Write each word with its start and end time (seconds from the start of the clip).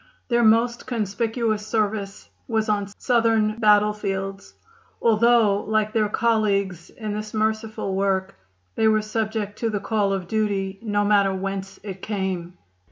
Their 0.29 0.43
most 0.43 0.87
conspicuous 0.87 1.63
service 1.67 2.27
was 2.47 2.69
on 2.69 2.87
Southern 2.97 3.59
battlefields, 3.59 4.55
although, 4.99 5.61
like 5.61 5.93
their 5.93 6.09
colleagues 6.09 6.89
in 6.89 7.13
this 7.13 7.35
merciful 7.35 7.93
work, 7.95 8.33
they 8.73 8.87
were 8.87 9.03
subject 9.03 9.59
to 9.59 9.69
the 9.69 9.79
call 9.79 10.11
of 10.11 10.27
duty 10.27 10.79
no 10.81 11.05
matter 11.05 11.35
whence 11.35 11.79
it 11.83 12.01
came. 12.01 12.57